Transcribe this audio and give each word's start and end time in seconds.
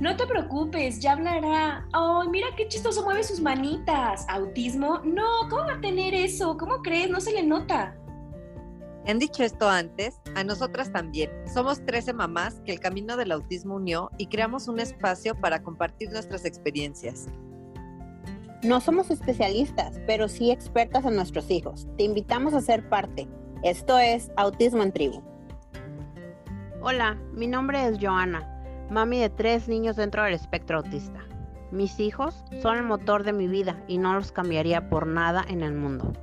No 0.00 0.14
te 0.14 0.28
preocupes, 0.28 1.00
ya 1.00 1.12
hablará. 1.12 1.84
¡Ay, 1.92 2.28
mira 2.28 2.46
qué 2.56 2.68
chistoso 2.68 3.02
mueve 3.02 3.24
sus 3.24 3.40
manitas! 3.40 4.24
¿Autismo? 4.28 5.00
No, 5.00 5.48
¿cómo 5.50 5.64
va 5.64 5.72
a 5.72 5.80
tener 5.80 6.14
eso? 6.14 6.56
¿Cómo 6.56 6.82
crees? 6.82 7.10
No 7.10 7.20
se 7.20 7.32
le 7.32 7.42
nota. 7.42 7.96
Han 9.08 9.18
dicho 9.18 9.42
esto 9.42 9.68
antes, 9.68 10.20
a 10.36 10.44
nosotras 10.44 10.92
también. 10.92 11.30
Somos 11.52 11.84
13 11.84 12.12
mamás 12.12 12.60
que 12.64 12.70
el 12.72 12.78
camino 12.78 13.16
del 13.16 13.32
autismo 13.32 13.74
unió 13.74 14.10
y 14.18 14.28
creamos 14.28 14.68
un 14.68 14.78
espacio 14.78 15.34
para 15.34 15.64
compartir 15.64 16.12
nuestras 16.12 16.44
experiencias. 16.44 17.26
No 18.62 18.80
somos 18.80 19.10
especialistas, 19.10 20.00
pero 20.06 20.28
sí 20.28 20.52
expertas 20.52 21.06
en 21.06 21.16
nuestros 21.16 21.50
hijos. 21.50 21.88
Te 21.96 22.04
invitamos 22.04 22.54
a 22.54 22.60
ser 22.60 22.88
parte. 22.88 23.26
Esto 23.64 23.98
es 23.98 24.30
Autismo 24.36 24.84
en 24.84 24.92
Tribu. 24.92 25.22
Hola, 26.82 27.20
mi 27.32 27.48
nombre 27.48 27.84
es 27.84 27.98
Joana 28.00 28.57
mami 28.90 29.20
de 29.20 29.30
tres 29.30 29.68
niños 29.68 29.96
dentro 29.96 30.22
del 30.22 30.34
espectro 30.34 30.78
autista. 30.78 31.20
Mis 31.70 32.00
hijos 32.00 32.44
son 32.62 32.78
el 32.78 32.84
motor 32.84 33.22
de 33.22 33.32
mi 33.32 33.46
vida 33.46 33.82
y 33.86 33.98
no 33.98 34.14
los 34.14 34.32
cambiaría 34.32 34.88
por 34.88 35.06
nada 35.06 35.44
en 35.48 35.62
el 35.62 35.74
mundo. 35.74 36.14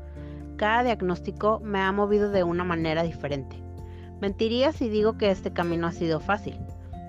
Cada 0.57 0.83
diagnóstico 0.83 1.59
me 1.59 1.79
ha 1.79 1.91
movido 1.91 2.31
de 2.31 2.43
una 2.43 2.63
manera 2.63 3.03
diferente. 3.03 3.61
Mentiría 4.19 4.71
si 4.71 4.89
digo 4.89 5.17
que 5.17 5.29
este 5.29 5.53
camino 5.53 5.87
ha 5.87 5.91
sido 5.91 6.19
fácil. 6.19 6.57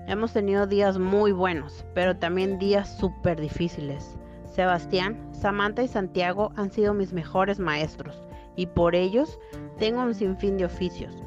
Hemos 0.07 0.33
tenido 0.33 0.67
días 0.67 0.99
muy 0.99 1.31
buenos, 1.31 1.85
pero 1.95 2.17
también 2.17 2.59
días 2.59 2.97
súper 2.99 3.41
difíciles. 3.41 4.15
Sebastián, 4.45 5.17
Samantha 5.31 5.83
y 5.83 5.87
Santiago 5.87 6.51
han 6.55 6.71
sido 6.71 6.93
mis 6.93 7.13
mejores 7.13 7.59
maestros 7.59 8.21
y 8.55 8.67
por 8.67 8.95
ellos 8.95 9.39
tengo 9.77 10.01
un 10.01 10.13
sinfín 10.13 10.57
de 10.57 10.65
oficios 10.65 11.26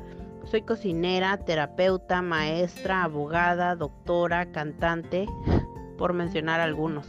soy 0.50 0.62
cocinera, 0.62 1.36
terapeuta, 1.36 2.22
maestra, 2.22 3.04
abogada, 3.04 3.76
doctora, 3.76 4.50
cantante, 4.50 5.28
por 5.96 6.12
mencionar 6.12 6.58
algunos. 6.58 7.06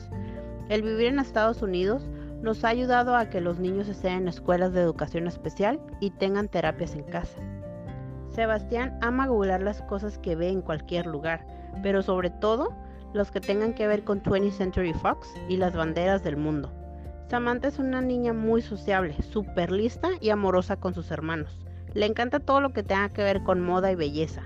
El 0.70 0.84
vivir 0.84 1.08
en 1.08 1.18
Estados 1.18 1.64
Unidos 1.64 2.08
nos 2.44 2.64
ha 2.64 2.70
ayudado 2.70 3.16
a 3.16 3.32
que 3.32 3.42
los 3.42 3.58
niños 3.58 3.88
estén 3.88 4.14
en 4.14 4.28
escuelas 4.28 4.74
de 4.74 4.82
educación 4.82 5.28
especial 5.28 5.80
y 6.00 6.12
tengan 6.12 6.50
terapias 6.50 6.94
en 6.94 7.04
casa. 7.04 7.40
Sebastián 8.30 8.98
ama 9.02 9.28
googlear 9.28 9.64
las 9.64 9.82
cosas 9.84 10.20
que 10.20 10.36
ve 10.36 10.50
en 10.50 10.62
cualquier 10.62 11.08
lugar, 11.08 11.46
pero 11.82 12.04
sobre 12.04 12.30
todo 12.30 12.76
los 13.12 13.32
que 13.32 13.42
tengan 13.42 13.74
que 13.74 13.88
ver 13.88 14.04
con 14.04 14.22
20th 14.22 14.52
Century 14.52 14.94
Fox 14.94 15.28
y 15.50 15.58
las 15.58 15.76
banderas 15.76 16.24
del 16.24 16.38
mundo. 16.38 16.72
Samantha 17.28 17.70
es 17.70 17.80
una 17.80 18.02
niña 18.02 18.34
muy 18.34 18.62
sociable, 18.62 19.16
súper 19.24 19.72
lista 19.72 20.10
y 20.20 20.30
amorosa 20.30 20.76
con 20.76 20.94
sus 20.94 21.10
hermanos. 21.10 21.58
Le 21.94 22.06
encanta 22.06 22.40
todo 22.40 22.62
lo 22.62 22.72
que 22.74 22.84
tenga 22.84 23.10
que 23.10 23.24
ver 23.24 23.44
con 23.44 23.62
moda 23.62 23.92
y 23.92 23.96
belleza. 23.96 24.44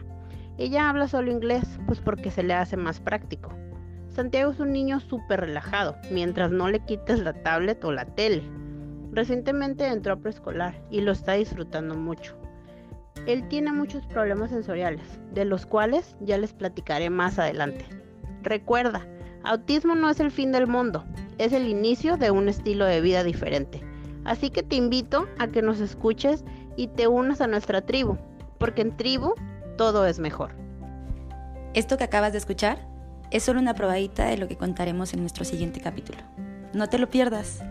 Ella 0.57 0.89
habla 0.89 1.07
solo 1.07 1.31
inglés, 1.31 1.79
pues 1.85 1.99
porque 1.99 2.31
se 2.31 2.43
le 2.43 2.53
hace 2.53 2.77
más 2.77 2.99
práctico. 2.99 3.53
Santiago 4.09 4.51
es 4.51 4.59
un 4.59 4.71
niño 4.71 5.01
súper 5.01 5.41
relajado, 5.41 5.97
mientras 6.11 6.49
no 6.49 6.69
le 6.69 6.79
quites 6.79 7.19
la 7.19 7.33
tablet 7.33 7.83
o 7.83 7.91
la 7.91 8.05
tele. 8.05 8.43
Recientemente 9.11 9.85
entró 9.87 10.13
a 10.13 10.19
preescolar 10.19 10.81
y 10.89 11.01
lo 11.01 11.11
está 11.11 11.33
disfrutando 11.33 11.95
mucho. 11.95 12.35
Él 13.27 13.47
tiene 13.47 13.73
muchos 13.73 14.05
problemas 14.05 14.51
sensoriales, 14.51 15.19
de 15.33 15.45
los 15.45 15.65
cuales 15.65 16.15
ya 16.21 16.37
les 16.37 16.53
platicaré 16.53 17.09
más 17.09 17.39
adelante. 17.39 17.85
Recuerda, 18.43 19.05
autismo 19.43 19.95
no 19.95 20.09
es 20.09 20.19
el 20.19 20.31
fin 20.31 20.51
del 20.51 20.67
mundo, 20.67 21.03
es 21.37 21.51
el 21.51 21.67
inicio 21.67 22.17
de 22.17 22.31
un 22.31 22.47
estilo 22.47 22.85
de 22.85 23.01
vida 23.01 23.23
diferente. 23.23 23.83
Así 24.25 24.49
que 24.49 24.63
te 24.63 24.75
invito 24.75 25.27
a 25.37 25.47
que 25.47 25.61
nos 25.61 25.79
escuches 25.79 26.43
y 26.75 26.87
te 26.87 27.07
unas 27.07 27.41
a 27.41 27.47
nuestra 27.47 27.81
tribu, 27.81 28.17
porque 28.57 28.81
en 28.81 28.97
tribu 28.97 29.35
todo 29.77 30.05
es 30.05 30.19
mejor. 30.19 30.55
Esto 31.73 31.97
que 31.97 32.03
acabas 32.03 32.31
de 32.31 32.39
escuchar 32.39 32.79
es 33.31 33.43
solo 33.43 33.59
una 33.59 33.73
probadita 33.73 34.25
de 34.25 34.37
lo 34.37 34.47
que 34.47 34.57
contaremos 34.57 35.13
en 35.13 35.21
nuestro 35.21 35.45
siguiente 35.45 35.79
capítulo. 35.79 36.19
No 36.73 36.87
te 36.87 36.97
lo 36.97 37.09
pierdas. 37.09 37.63